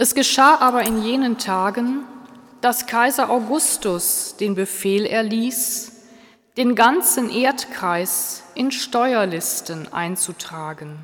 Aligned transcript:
Es 0.00 0.14
geschah 0.14 0.58
aber 0.60 0.84
in 0.84 1.02
jenen 1.02 1.38
Tagen, 1.38 2.04
dass 2.60 2.86
Kaiser 2.86 3.30
Augustus 3.30 4.36
den 4.38 4.54
Befehl 4.54 5.04
erließ, 5.04 5.90
den 6.56 6.76
ganzen 6.76 7.28
Erdkreis 7.28 8.44
in 8.54 8.70
Steuerlisten 8.70 9.92
einzutragen. 9.92 11.00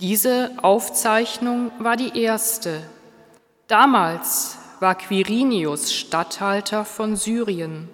Diese 0.00 0.50
Aufzeichnung 0.60 1.70
war 1.78 1.96
die 1.96 2.20
erste. 2.20 2.82
Damals 3.68 4.58
war 4.80 4.96
Quirinius 4.96 5.94
Statthalter 5.94 6.84
von 6.84 7.14
Syrien. 7.14 7.88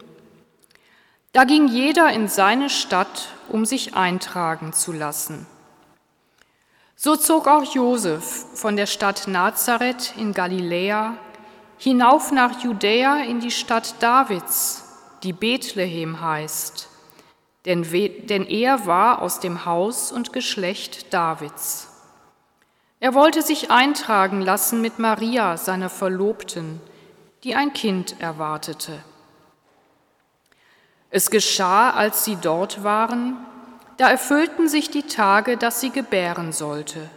Da 1.32 1.44
ging 1.44 1.68
jeder 1.68 2.10
in 2.10 2.28
seine 2.28 2.70
Stadt, 2.70 3.28
um 3.50 3.66
sich 3.66 3.94
eintragen 3.94 4.72
zu 4.72 4.92
lassen. 4.92 5.46
So 7.00 7.14
zog 7.14 7.46
auch 7.46 7.62
Josef 7.62 8.46
von 8.54 8.74
der 8.74 8.86
Stadt 8.86 9.28
Nazareth 9.28 10.14
in 10.16 10.32
Galiläa 10.32 11.14
hinauf 11.76 12.32
nach 12.32 12.60
Judäa 12.64 13.22
in 13.22 13.38
die 13.38 13.52
Stadt 13.52 14.02
Davids, 14.02 14.82
die 15.22 15.32
Bethlehem 15.32 16.20
heißt, 16.20 16.88
denn, 17.66 17.82
denn 18.26 18.44
er 18.46 18.84
war 18.86 19.22
aus 19.22 19.38
dem 19.38 19.64
Haus 19.64 20.10
und 20.10 20.32
Geschlecht 20.32 21.14
Davids. 21.14 21.88
Er 22.98 23.14
wollte 23.14 23.42
sich 23.42 23.70
eintragen 23.70 24.40
lassen 24.40 24.80
mit 24.80 24.98
Maria, 24.98 25.56
seiner 25.56 25.90
Verlobten, 25.90 26.80
die 27.44 27.54
ein 27.54 27.72
Kind 27.74 28.20
erwartete. 28.20 29.04
Es 31.10 31.30
geschah, 31.30 31.90
als 31.90 32.24
sie 32.24 32.34
dort 32.34 32.82
waren, 32.82 33.36
da 33.98 34.08
erfüllten 34.08 34.68
sich 34.68 34.90
die 34.90 35.02
Tage, 35.02 35.56
dass 35.56 35.80
sie 35.80 35.90
gebären 35.90 36.52
sollte, 36.52 37.10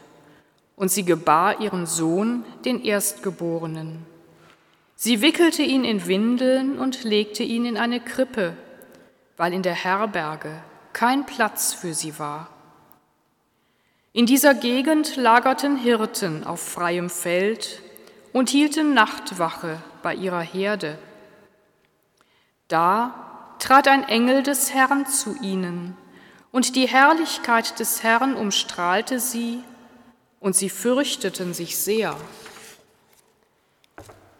und 0.75 0.89
sie 0.89 1.05
gebar 1.05 1.61
ihren 1.61 1.85
Sohn, 1.85 2.43
den 2.65 2.83
Erstgeborenen. 2.83 4.05
Sie 4.95 5.21
wickelte 5.21 5.61
ihn 5.61 5.83
in 5.83 6.07
Windeln 6.07 6.79
und 6.79 7.03
legte 7.03 7.43
ihn 7.43 7.65
in 7.65 7.77
eine 7.77 7.99
Krippe, 7.99 8.57
weil 9.37 9.53
in 9.53 9.63
der 9.63 9.75
Herberge 9.75 10.51
kein 10.91 11.25
Platz 11.25 11.73
für 11.73 11.93
sie 11.93 12.17
war. 12.19 12.49
In 14.13 14.25
dieser 14.25 14.55
Gegend 14.55 15.15
lagerten 15.15 15.77
Hirten 15.77 16.43
auf 16.45 16.61
freiem 16.61 17.09
Feld 17.09 17.81
und 18.33 18.49
hielten 18.49 18.93
Nachtwache 18.93 19.81
bei 20.01 20.15
ihrer 20.15 20.41
Herde. 20.41 20.97
Da 22.67 23.55
trat 23.59 23.87
ein 23.87 24.03
Engel 24.03 24.41
des 24.43 24.73
Herrn 24.73 25.05
zu 25.05 25.35
ihnen, 25.41 25.95
und 26.51 26.75
die 26.75 26.87
Herrlichkeit 26.87 27.79
des 27.79 28.03
Herrn 28.03 28.35
umstrahlte 28.35 29.19
sie, 29.19 29.63
und 30.39 30.55
sie 30.55 30.69
fürchteten 30.69 31.53
sich 31.53 31.77
sehr. 31.77 32.17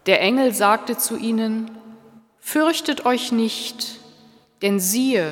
Der 0.07 0.19
Engel 0.21 0.53
sagte 0.53 0.97
zu 0.97 1.15
ihnen, 1.15 1.69
Fürchtet 2.39 3.05
euch 3.05 3.31
nicht, 3.31 3.99
denn 4.63 4.79
siehe, 4.79 5.31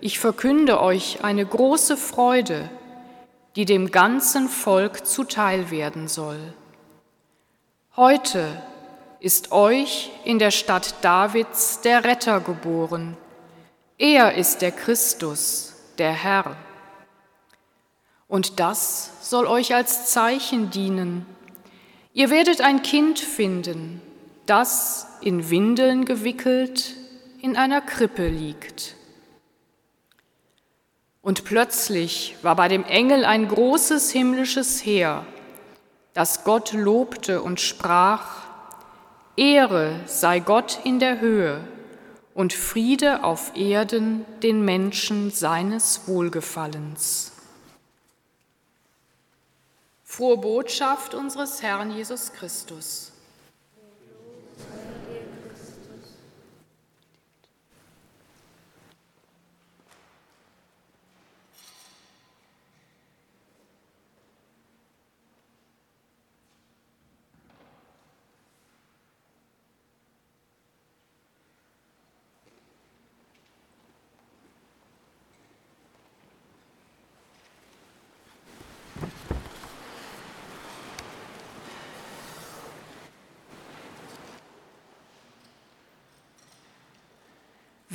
ich 0.00 0.18
verkünde 0.18 0.80
euch 0.80 1.22
eine 1.22 1.46
große 1.46 1.96
Freude, 1.96 2.68
die 3.54 3.64
dem 3.64 3.92
ganzen 3.92 4.48
Volk 4.48 5.06
zuteil 5.06 5.70
werden 5.70 6.08
soll. 6.08 6.52
Heute 7.96 8.60
ist 9.20 9.52
euch 9.52 10.10
in 10.24 10.38
der 10.38 10.50
Stadt 10.50 10.96
Davids 11.02 11.80
der 11.80 12.04
Retter 12.04 12.40
geboren. 12.40 13.16
Er 13.98 14.34
ist 14.34 14.62
der 14.62 14.72
Christus, 14.72 15.74
der 15.98 16.12
Herr. 16.12 16.56
Und 18.28 18.60
das 18.60 19.12
soll 19.22 19.46
euch 19.46 19.74
als 19.74 20.10
Zeichen 20.12 20.70
dienen. 20.70 21.26
Ihr 22.12 22.30
werdet 22.30 22.60
ein 22.60 22.82
Kind 22.82 23.18
finden, 23.18 24.00
das 24.46 25.06
in 25.20 25.50
Windeln 25.50 26.04
gewickelt 26.04 26.94
in 27.40 27.56
einer 27.56 27.80
Krippe 27.80 28.28
liegt. 28.28 28.96
Und 31.22 31.44
plötzlich 31.44 32.36
war 32.42 32.56
bei 32.56 32.68
dem 32.68 32.84
Engel 32.84 33.24
ein 33.24 33.48
großes 33.48 34.10
himmlisches 34.10 34.84
Heer, 34.84 35.26
das 36.14 36.44
Gott 36.44 36.72
lobte 36.72 37.42
und 37.42 37.60
sprach, 37.60 38.48
Ehre 39.36 40.00
sei 40.06 40.40
Gott 40.40 40.80
in 40.84 40.98
der 40.98 41.20
Höhe 41.20 41.60
und 42.38 42.52
Friede 42.52 43.24
auf 43.24 43.56
Erden 43.56 44.24
den 44.44 44.64
Menschen 44.64 45.32
seines 45.32 46.06
Wohlgefallens. 46.06 47.32
Frohe 50.04 50.36
Botschaft 50.36 51.14
unseres 51.14 51.62
Herrn 51.62 51.90
Jesus 51.90 52.32
Christus. 52.32 53.10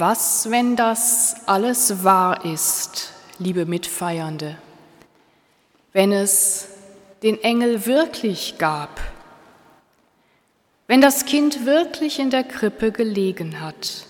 Was, 0.05 0.51
wenn 0.51 0.75
das 0.75 1.33
alles 1.45 2.03
wahr 2.03 2.43
ist, 2.43 3.13
liebe 3.39 3.65
Mitfeiernde? 3.65 4.57
Wenn 5.93 6.11
es 6.11 6.67
den 7.21 7.41
Engel 7.41 7.85
wirklich 7.85 8.57
gab? 8.57 8.99
Wenn 10.87 10.99
das 10.99 11.23
Kind 11.23 11.65
wirklich 11.65 12.19
in 12.19 12.31
der 12.31 12.43
Krippe 12.43 12.91
gelegen 12.91 13.61
hat? 13.61 14.05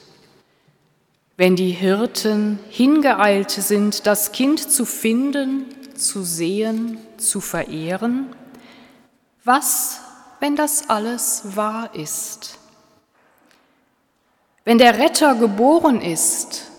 Wenn 1.38 1.56
die 1.56 1.70
Hirten 1.70 2.58
hingeeilt 2.72 3.52
sind, 3.52 4.08
das 4.08 4.32
Kind 4.32 4.72
zu 4.72 4.88
finden, 4.88 5.68
zu 5.96 6.24
sehen, 6.24 6.98
zu 7.18 7.40
verehren? 7.40 8.36
Was, 9.44 10.00
wenn 10.40 10.56
das 10.56 10.90
alles 10.90 11.56
wahr 11.56 11.94
ist? 11.94 12.58
Wenn 14.66 14.78
der 14.78 14.97
Retter 14.97 15.35
geboren 15.35 16.01
ist, 16.01 16.72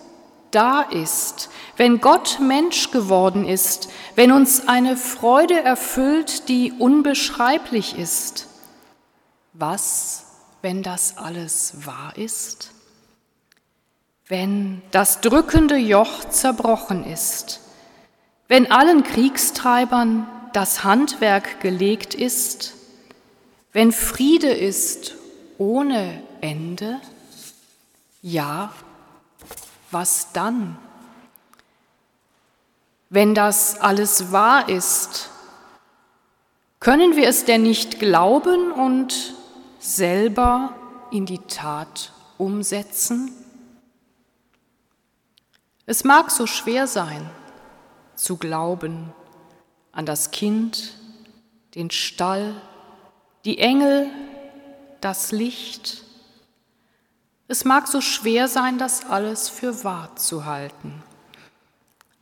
da 0.50 0.82
ist, 0.82 1.50
wenn 1.76 2.00
Gott 2.00 2.38
Mensch 2.40 2.90
geworden 2.90 3.46
ist, 3.46 3.88
wenn 4.14 4.32
uns 4.32 4.68
eine 4.68 4.96
Freude 4.96 5.60
erfüllt, 5.60 6.48
die 6.48 6.72
unbeschreiblich 6.72 7.98
ist, 7.98 8.46
was, 9.52 10.24
wenn 10.62 10.82
das 10.82 11.18
alles 11.18 11.86
wahr 11.86 12.16
ist? 12.16 12.70
Wenn 14.26 14.80
das 14.90 15.20
drückende 15.20 15.76
Joch 15.76 16.24
zerbrochen 16.24 17.04
ist, 17.04 17.60
wenn 18.48 18.70
allen 18.70 19.02
Kriegstreibern 19.02 20.26
das 20.52 20.84
Handwerk 20.84 21.60
gelegt 21.60 22.14
ist, 22.14 22.74
wenn 23.72 23.92
Friede 23.92 24.50
ist 24.50 25.16
ohne 25.58 26.22
Ende? 26.40 27.00
Ja, 28.26 28.72
was 29.90 30.32
dann? 30.32 30.78
Wenn 33.10 33.34
das 33.34 33.78
alles 33.78 34.32
wahr 34.32 34.70
ist, 34.70 35.28
können 36.80 37.16
wir 37.16 37.28
es 37.28 37.44
denn 37.44 37.64
nicht 37.64 37.98
glauben 37.98 38.72
und 38.72 39.34
selber 39.78 40.74
in 41.10 41.26
die 41.26 41.40
Tat 41.40 42.14
umsetzen? 42.38 43.30
Es 45.84 46.02
mag 46.02 46.30
so 46.30 46.46
schwer 46.46 46.86
sein, 46.86 47.28
zu 48.14 48.38
glauben 48.38 49.12
an 49.92 50.06
das 50.06 50.30
Kind, 50.30 50.94
den 51.74 51.90
Stall, 51.90 52.54
die 53.44 53.58
Engel, 53.58 54.08
das 55.02 55.30
Licht, 55.30 56.03
es 57.48 57.64
mag 57.64 57.86
so 57.88 58.00
schwer 58.00 58.48
sein, 58.48 58.78
das 58.78 59.06
alles 59.08 59.48
für 59.48 59.84
wahr 59.84 60.16
zu 60.16 60.46
halten. 60.46 61.02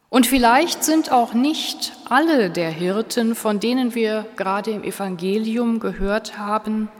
Und 0.08 0.26
vielleicht 0.26 0.84
sind 0.84 1.10
auch 1.10 1.32
nicht 1.32 1.92
alle 2.08 2.50
der 2.50 2.70
Hirten, 2.70 3.34
von 3.34 3.60
denen 3.60 3.94
wir 3.94 4.26
gerade 4.36 4.70
im 4.70 4.84
Evangelium 4.84 5.80
gehört 5.80 6.36
haben, 6.36 6.90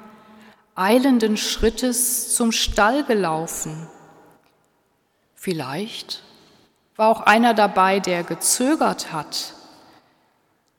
eilenden 0.75 1.37
Schrittes 1.37 2.35
zum 2.35 2.53
Stall 2.53 3.05
gelaufen. 3.05 3.87
Vielleicht 5.35 6.23
war 6.97 7.09
auch 7.09 7.21
einer 7.21 7.53
dabei, 7.53 8.01
der 8.01 8.23
gezögert 8.23 9.13
hat, 9.13 9.55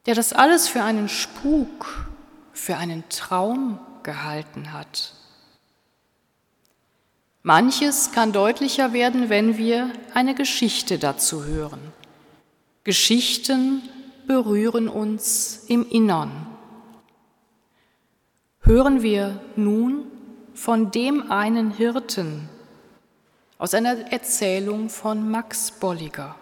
der 0.05 0.15
das 0.15 0.33
alles 0.33 0.67
für 0.67 0.81
einen 0.81 1.09
Spuk 1.09 2.07
für 2.51 2.77
einen 2.77 3.03
Traum 3.09 3.79
gehalten 4.03 4.73
hat. 4.73 5.13
Manches 7.45 8.13
kann 8.13 8.31
deutlicher 8.31 8.93
werden, 8.93 9.27
wenn 9.27 9.57
wir 9.57 9.91
eine 10.13 10.33
Geschichte 10.33 10.97
dazu 10.97 11.43
hören. 11.43 11.81
Geschichten 12.85 13.81
berühren 14.25 14.87
uns 14.87 15.65
im 15.67 15.85
Innern. 15.89 16.47
Hören 18.61 19.01
wir 19.01 19.41
nun 19.57 20.05
von 20.53 20.91
dem 20.91 21.33
einen 21.33 21.71
Hirten 21.71 22.47
aus 23.57 23.73
einer 23.73 24.09
Erzählung 24.09 24.89
von 24.89 25.29
Max 25.29 25.71
Bolliger. 25.71 26.37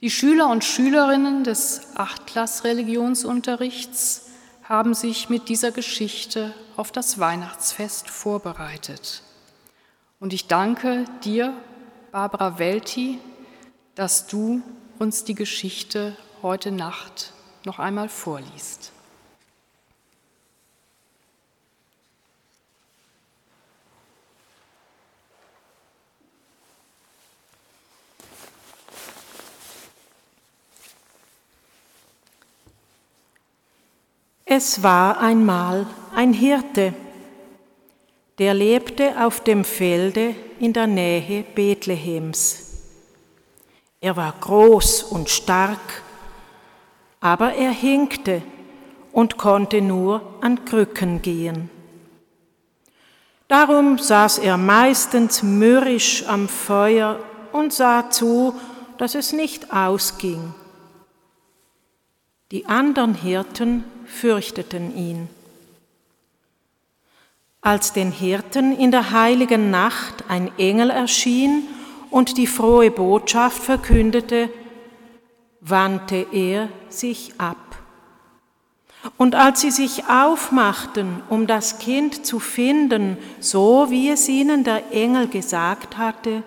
Die 0.00 0.10
Schüler 0.10 0.50
und 0.50 0.64
Schülerinnen 0.64 1.44
des 1.44 1.82
Achtklass-Religionsunterrichts 1.94 4.26
haben 4.64 4.94
sich 4.94 5.28
mit 5.28 5.48
dieser 5.48 5.70
Geschichte 5.70 6.52
auf 6.76 6.90
das 6.90 7.20
Weihnachtsfest 7.20 8.10
vorbereitet. 8.10 9.22
Und 10.20 10.32
ich 10.32 10.48
danke 10.48 11.04
dir, 11.22 11.54
Barbara 12.10 12.58
Welti, 12.58 13.20
dass 13.94 14.26
du 14.26 14.62
uns 14.98 15.22
die 15.22 15.36
Geschichte 15.36 16.16
heute 16.42 16.72
Nacht 16.72 17.32
noch 17.64 17.78
einmal 17.78 18.08
vorliest. 18.08 18.90
Es 34.44 34.82
war 34.82 35.20
einmal 35.20 35.86
ein 36.16 36.32
Hirte, 36.32 36.94
der 38.38 38.54
lebte 38.54 39.14
auf 39.24 39.42
dem 39.42 39.64
Felde 39.64 40.34
in 40.60 40.72
der 40.72 40.86
Nähe 40.86 41.44
Bethlehems. 41.54 42.64
Er 44.00 44.16
war 44.16 44.32
groß 44.40 45.02
und 45.04 45.28
stark, 45.28 46.02
aber 47.20 47.54
er 47.54 47.72
hinkte 47.72 48.42
und 49.12 49.38
konnte 49.38 49.80
nur 49.80 50.22
an 50.40 50.64
Krücken 50.64 51.20
gehen. 51.20 51.68
Darum 53.48 53.98
saß 53.98 54.38
er 54.38 54.56
meistens 54.56 55.42
mürrisch 55.42 56.24
am 56.28 56.48
Feuer 56.48 57.18
und 57.50 57.72
sah 57.72 58.10
zu, 58.10 58.54
dass 58.98 59.14
es 59.14 59.32
nicht 59.32 59.72
ausging. 59.72 60.54
Die 62.52 62.66
anderen 62.66 63.14
Hirten 63.14 63.84
fürchteten 64.06 64.94
ihn. 64.94 65.28
Als 67.60 67.92
den 67.92 68.12
Hirten 68.12 68.76
in 68.76 68.90
der 68.90 69.10
heiligen 69.10 69.70
Nacht 69.70 70.24
ein 70.28 70.50
Engel 70.58 70.90
erschien 70.90 71.64
und 72.10 72.38
die 72.38 72.46
frohe 72.46 72.90
Botschaft 72.90 73.62
verkündete, 73.62 74.48
wandte 75.60 76.26
er 76.32 76.68
sich 76.88 77.34
ab. 77.38 77.56
Und 79.16 79.34
als 79.34 79.60
sie 79.60 79.70
sich 79.70 80.08
aufmachten, 80.08 81.22
um 81.28 81.46
das 81.46 81.78
Kind 81.78 82.26
zu 82.26 82.40
finden, 82.40 83.16
so 83.40 83.90
wie 83.90 84.10
es 84.10 84.28
ihnen 84.28 84.64
der 84.64 84.92
Engel 84.92 85.28
gesagt 85.28 85.96
hatte, 85.96 86.42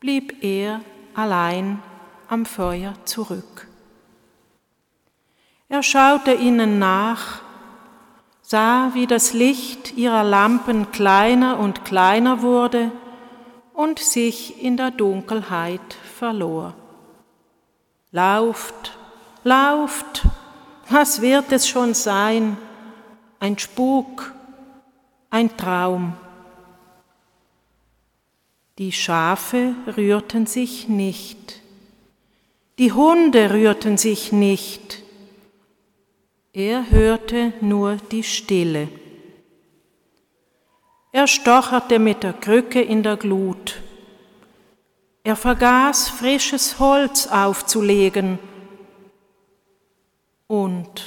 blieb 0.00 0.42
er 0.42 0.80
allein 1.14 1.82
am 2.28 2.44
Feuer 2.44 2.94
zurück. 3.04 3.68
Er 5.68 5.82
schaute 5.82 6.34
ihnen 6.34 6.78
nach, 6.78 7.40
sah, 8.46 8.90
wie 8.92 9.06
das 9.06 9.32
Licht 9.32 9.96
ihrer 9.96 10.22
Lampen 10.22 10.92
kleiner 10.92 11.58
und 11.58 11.84
kleiner 11.84 12.42
wurde 12.42 12.92
und 13.72 13.98
sich 13.98 14.62
in 14.62 14.76
der 14.76 14.90
Dunkelheit 14.90 15.94
verlor. 16.18 16.74
Lauft, 18.12 18.96
lauft, 19.44 20.26
was 20.90 21.22
wird 21.22 21.50
es 21.52 21.66
schon 21.66 21.94
sein? 21.94 22.58
Ein 23.40 23.58
Spuk, 23.58 24.32
ein 25.30 25.56
Traum. 25.56 26.12
Die 28.76 28.92
Schafe 28.92 29.74
rührten 29.96 30.46
sich 30.46 30.88
nicht, 30.88 31.62
die 32.78 32.92
Hunde 32.92 33.52
rührten 33.52 33.96
sich 33.96 34.32
nicht, 34.32 35.03
er 36.54 36.88
hörte 36.88 37.52
nur 37.60 37.96
die 37.96 38.22
Stille. 38.22 38.88
Er 41.10 41.26
stocherte 41.26 41.98
mit 41.98 42.22
der 42.22 42.32
Krücke 42.32 42.80
in 42.80 43.02
der 43.02 43.16
Glut. 43.16 43.82
Er 45.24 45.34
vergaß, 45.34 46.08
frisches 46.10 46.78
Holz 46.78 47.26
aufzulegen. 47.26 48.38
Und 50.46 51.04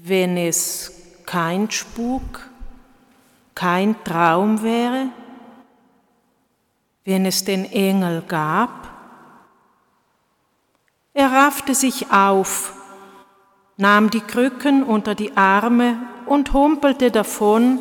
wenn 0.00 0.36
es 0.36 0.92
kein 1.26 1.68
Spuk, 1.72 2.48
kein 3.56 3.96
Traum 4.04 4.62
wäre, 4.62 5.08
wenn 7.04 7.26
es 7.26 7.44
den 7.44 7.64
Engel 7.64 8.22
gab, 8.22 8.88
er 11.14 11.32
raffte 11.32 11.74
sich 11.74 12.12
auf, 12.12 12.77
nahm 13.78 14.10
die 14.10 14.20
Krücken 14.20 14.82
unter 14.82 15.14
die 15.14 15.36
Arme 15.36 15.96
und 16.26 16.52
humpelte 16.52 17.10
davon 17.10 17.78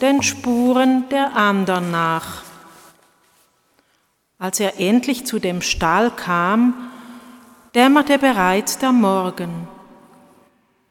den 0.00 0.22
Spuren 0.22 1.04
der 1.10 1.36
andern 1.36 1.90
nach. 1.90 2.44
Als 4.38 4.58
er 4.58 4.80
endlich 4.80 5.26
zu 5.26 5.38
dem 5.38 5.60
Stall 5.60 6.10
kam, 6.10 6.72
dämmerte 7.74 8.18
bereits 8.18 8.78
der 8.78 8.92
Morgen. 8.92 9.68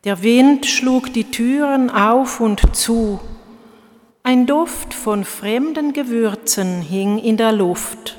Der 0.03 0.21
Wind 0.21 0.65
schlug 0.65 1.12
die 1.13 1.31
Türen 1.31 1.89
auf 1.89 2.39
und 2.39 2.75
zu. 2.75 3.19
Ein 4.23 4.45
Duft 4.45 4.94
von 4.94 5.23
fremden 5.23 5.94
Gewürzen 5.94 6.81
hing 6.81 7.17
in 7.17 7.38
der 7.38 7.53
Luft. 7.53 8.17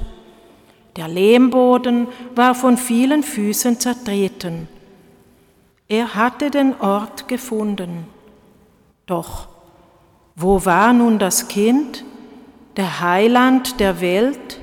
Der 0.97 1.07
Lehmboden 1.07 2.09
war 2.35 2.55
von 2.55 2.77
vielen 2.77 3.23
Füßen 3.23 3.79
zertreten. 3.79 4.69
Er 5.91 6.15
hatte 6.15 6.53
den 6.53 6.81
Ort 6.81 7.27
gefunden. 7.27 8.07
Doch 9.07 9.49
wo 10.37 10.65
war 10.65 10.93
nun 10.93 11.19
das 11.19 11.49
Kind, 11.49 12.05
der 12.77 13.01
Heiland 13.01 13.81
der 13.81 14.01
Welt? 14.01 14.61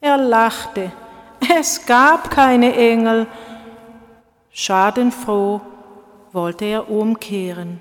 Er 0.00 0.16
lachte. 0.16 0.92
Es 1.58 1.86
gab 1.86 2.30
keine 2.30 2.76
Engel. 2.76 3.26
Schadenfroh 4.50 5.60
wollte 6.32 6.66
er 6.66 6.88
umkehren. 6.88 7.80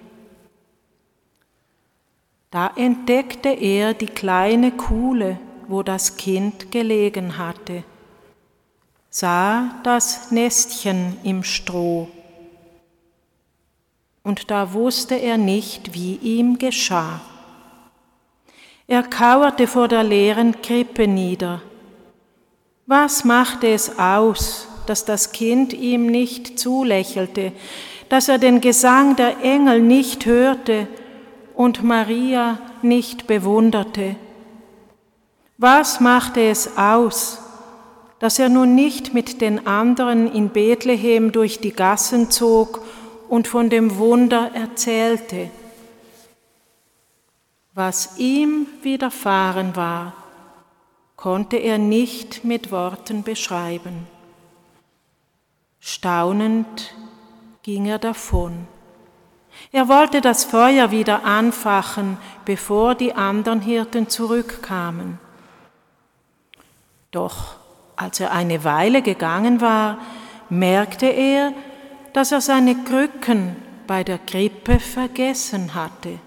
Da 2.49 2.71
entdeckte 2.75 3.49
er 3.49 3.93
die 3.93 4.07
kleine 4.07 4.71
Kuhle, 4.71 5.37
wo 5.67 5.83
das 5.83 6.17
Kind 6.17 6.71
gelegen 6.71 7.37
hatte 7.37 7.83
sah 9.09 9.71
das 9.83 10.31
Nestchen 10.31 11.17
im 11.23 11.43
Stroh. 11.43 12.07
Und 14.23 14.51
da 14.51 14.73
wusste 14.73 15.15
er 15.15 15.37
nicht, 15.37 15.93
wie 15.93 16.15
ihm 16.15 16.59
geschah. 16.59 17.21
Er 18.87 19.03
kauerte 19.03 19.67
vor 19.67 19.87
der 19.87 20.03
leeren 20.03 20.61
Krippe 20.61 21.07
nieder. 21.07 21.61
Was 22.85 23.23
machte 23.23 23.67
es 23.67 23.97
aus, 23.99 24.67
dass 24.87 25.05
das 25.05 25.31
Kind 25.31 25.73
ihm 25.73 26.07
nicht 26.07 26.59
zulächelte, 26.59 27.51
dass 28.09 28.27
er 28.27 28.39
den 28.39 28.61
Gesang 28.61 29.15
der 29.15 29.41
Engel 29.43 29.81
nicht 29.81 30.25
hörte 30.25 30.87
und 31.55 31.83
Maria 31.83 32.57
nicht 32.81 33.27
bewunderte? 33.27 34.15
Was 35.57 35.99
machte 35.99 36.41
es 36.41 36.77
aus, 36.77 37.39
dass 38.19 38.37
er 38.37 38.49
nun 38.49 38.75
nicht 38.75 39.13
mit 39.13 39.41
den 39.41 39.65
anderen 39.65 40.31
in 40.31 40.49
Bethlehem 40.49 41.31
durch 41.31 41.59
die 41.59 41.71
Gassen 41.71 42.29
zog 42.29 42.81
und 43.29 43.47
von 43.47 43.69
dem 43.69 43.97
Wunder 43.97 44.51
erzählte. 44.53 45.49
Was 47.73 48.17
ihm 48.17 48.67
widerfahren 48.81 49.75
war, 49.75 50.13
konnte 51.15 51.57
er 51.57 51.77
nicht 51.77 52.43
mit 52.43 52.71
Worten 52.71 53.23
beschreiben. 53.23 54.07
Staunend 55.79 56.93
ging 57.63 57.85
er 57.85 57.99
davon. 57.99 58.67
Er 59.71 59.87
wollte 59.87 60.21
das 60.21 60.43
Feuer 60.43 60.91
wieder 60.91 61.23
anfachen, 61.25 62.17
bevor 62.45 62.95
die 62.95 63.13
anderen 63.13 63.61
Hirten 63.61 64.09
zurückkamen. 64.09 65.19
Doch 67.11 67.55
als 67.99 68.21
er 68.21 68.31
eine 68.31 68.63
Weile 68.63 69.01
gegangen 69.01 69.59
war, 69.59 69.97
merkte 70.49 71.05
er, 71.05 71.51
dass 72.13 72.31
er 72.31 72.39
seine 72.39 72.83
Krücken 72.85 73.57
bei 73.87 74.05
der 74.05 74.19
Krippe 74.19 74.79
vergessen 74.79 75.75
hatte. 75.75 76.17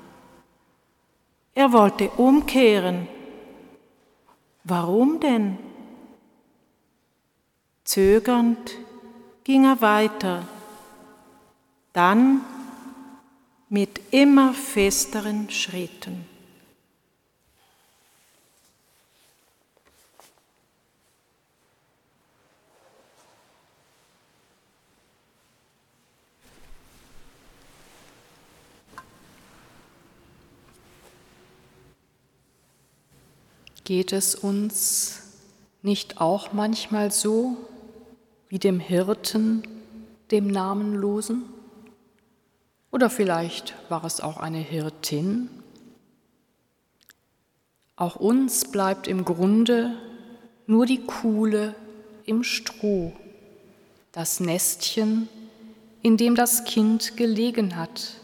Er 1.55 1.73
wollte 1.73 2.11
umkehren. 2.11 3.09
Warum 4.64 5.19
denn? 5.19 5.57
Zögernd 7.85 8.76
ging 9.43 9.64
er 9.64 9.81
weiter, 9.81 10.43
dann 11.95 12.43
mit 13.71 13.99
immer 14.11 14.52
festeren 14.52 15.49
Schritten. 15.49 16.26
Geht 33.92 34.14
es 34.14 34.34
uns 34.34 35.20
nicht 35.82 36.18
auch 36.18 36.54
manchmal 36.54 37.11
so 37.11 37.58
wie 38.49 38.58
dem 38.58 38.80
Hirten, 38.80 39.68
dem 40.30 40.46
Namenlosen? 40.46 41.42
Oder 42.90 43.11
vielleicht 43.11 43.75
war 43.90 44.02
es 44.04 44.22
auch 44.22 44.38
eine 44.38 44.61
Hirtin? 44.61 45.50
Auch 47.94 48.16
uns 48.16 48.64
bleibt 48.64 49.08
im 49.08 49.26
Grunde 49.26 49.94
nur 50.66 50.87
die 50.87 51.04
Kuhle 51.04 51.75
im 52.25 52.44
Stroh, 52.44 53.12
das 54.11 54.40
Nestchen, 54.40 55.28
in 56.00 56.16
dem 56.16 56.34
das 56.34 56.64
Kind 56.64 57.18
gelegen 57.18 57.76
hat. 57.76 58.14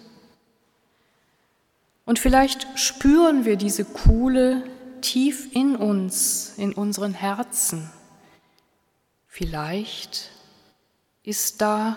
Und 2.06 2.18
vielleicht 2.18 2.66
spüren 2.74 3.44
wir 3.44 3.56
diese 3.56 3.84
Kuhle 3.84 4.62
tief 5.00 5.54
in 5.54 5.76
uns, 5.76 6.54
in 6.56 6.72
unseren 6.72 7.14
Herzen. 7.14 7.90
Vielleicht 9.26 10.30
ist 11.22 11.60
da 11.60 11.96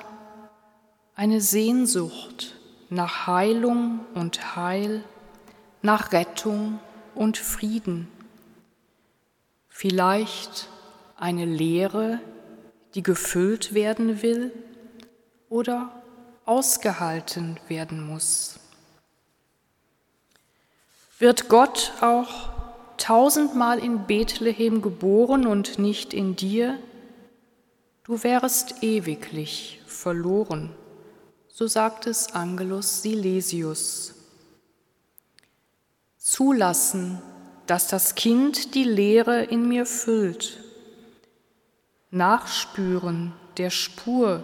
eine 1.15 1.41
Sehnsucht 1.41 2.55
nach 2.89 3.27
Heilung 3.27 4.01
und 4.13 4.55
Heil, 4.55 5.03
nach 5.81 6.11
Rettung 6.11 6.79
und 7.15 7.37
Frieden. 7.37 8.07
Vielleicht 9.69 10.67
eine 11.15 11.45
Leere, 11.45 12.19
die 12.95 13.03
gefüllt 13.03 13.73
werden 13.73 14.21
will 14.21 14.51
oder 15.49 16.03
ausgehalten 16.45 17.59
werden 17.67 18.05
muss. 18.05 18.59
Wird 21.19 21.49
Gott 21.49 21.93
auch 22.01 22.60
tausendmal 23.01 23.79
in 23.79 24.05
Bethlehem 24.05 24.81
geboren 24.81 25.47
und 25.47 25.79
nicht 25.79 26.13
in 26.13 26.35
dir, 26.35 26.77
du 28.03 28.23
wärest 28.23 28.83
ewiglich 28.83 29.81
verloren, 29.87 30.69
so 31.47 31.65
sagt 31.65 32.05
es 32.05 32.33
Angelus 32.33 33.01
Silesius. 33.01 34.13
Zulassen, 36.17 37.19
dass 37.65 37.87
das 37.87 38.13
Kind 38.13 38.75
die 38.75 38.83
Lehre 38.83 39.43
in 39.45 39.67
mir 39.67 39.87
füllt, 39.87 40.59
nachspüren 42.11 43.33
der 43.57 43.71
Spur, 43.71 44.43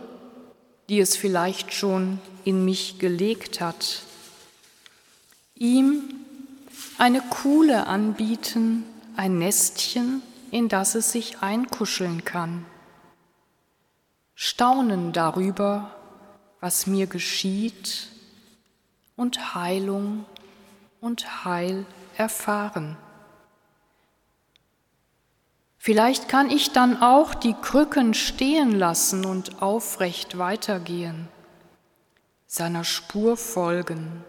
die 0.89 0.99
es 0.99 1.15
vielleicht 1.15 1.73
schon 1.73 2.19
in 2.43 2.65
mich 2.65 2.97
gelegt 2.97 3.61
hat, 3.61 4.01
ihm 5.53 6.25
eine 6.97 7.21
Kuhle 7.21 7.87
anbieten, 7.87 8.83
ein 9.15 9.37
Nestchen, 9.37 10.21
in 10.51 10.69
das 10.69 10.95
es 10.95 11.11
sich 11.11 11.41
einkuscheln 11.41 12.23
kann. 12.23 12.65
Staunen 14.35 15.13
darüber, 15.13 15.95
was 16.59 16.87
mir 16.87 17.07
geschieht 17.07 18.09
und 19.15 19.55
Heilung 19.55 20.25
und 21.01 21.45
Heil 21.45 21.85
erfahren. 22.17 22.97
Vielleicht 25.77 26.27
kann 26.27 26.49
ich 26.49 26.71
dann 26.71 27.01
auch 27.01 27.33
die 27.33 27.53
Krücken 27.53 28.13
stehen 28.13 28.71
lassen 28.71 29.25
und 29.25 29.61
aufrecht 29.61 30.37
weitergehen, 30.37 31.27
seiner 32.45 32.83
Spur 32.83 33.37
folgen 33.37 34.23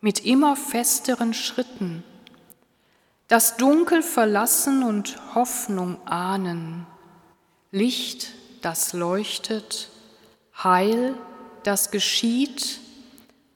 mit 0.00 0.24
immer 0.24 0.56
festeren 0.56 1.34
Schritten, 1.34 2.02
das 3.28 3.56
Dunkel 3.56 4.02
verlassen 4.02 4.82
und 4.82 5.18
Hoffnung 5.34 5.98
ahnen, 6.06 6.86
Licht, 7.70 8.32
das 8.62 8.92
leuchtet, 8.92 9.90
Heil, 10.62 11.14
das 11.62 11.90
geschieht 11.90 12.80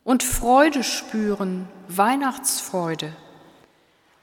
und 0.04 0.22
Freude 0.22 0.84
spüren, 0.84 1.68
Weihnachtsfreude, 1.88 3.12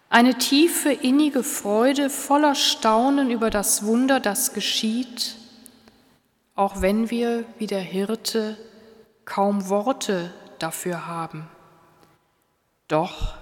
eine 0.09 0.37
tiefe, 0.37 0.91
innige 0.91 1.41
Freude 1.41 2.09
voller 2.09 2.53
Staunen 2.53 3.31
über 3.31 3.49
das 3.49 3.85
Wunder, 3.85 4.19
das 4.19 4.53
geschieht, 4.53 5.37
auch 6.53 6.81
wenn 6.81 7.09
wir 7.09 7.45
wie 7.57 7.67
der 7.67 7.79
Hirte 7.79 8.57
kaum 9.23 9.69
Worte 9.69 10.33
dafür 10.59 11.07
haben. 11.07 11.47
Doch 12.91 13.35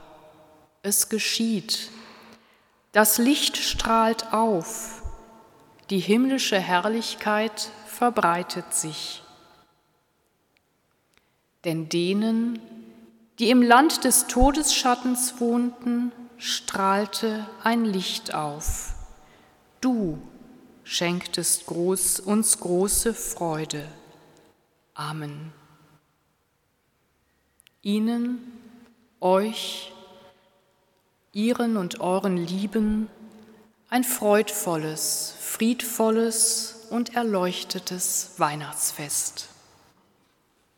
es 0.84 1.10
geschieht. 1.10 1.90
Das 2.92 3.18
Licht 3.18 3.58
strahlt 3.58 4.32
auf. 4.32 5.02
Die 5.90 5.98
himmlische 5.98 6.60
Herrlichkeit 6.60 7.72
verbreitet 7.88 8.76
sich. 8.76 9.24
Denn 11.66 11.90
denen, 11.90 12.60
die 13.40 13.50
im 13.50 13.64
Land 13.64 14.04
des 14.04 14.28
Todesschattens 14.28 15.40
wohnten, 15.42 16.12
strahlte 16.38 17.50
ein 17.64 17.86
Licht 17.86 18.36
auf. 18.36 18.94
Du 19.82 20.22
schenktest 20.84 21.66
groß, 21.66 22.20
uns 22.20 22.60
große 22.60 23.16
Freude. 23.16 23.88
Amen. 24.94 25.52
Ihnen 27.82 28.59
euch, 29.22 29.92
ihren 31.34 31.78
und 31.78 32.00
euren 32.00 32.38
Lieben 32.38 33.10
ein 33.90 34.04
freudvolles, 34.04 35.36
friedvolles 35.40 36.88
und 36.90 37.16
erleuchtetes 37.16 38.34
Weihnachtsfest. 38.38 39.49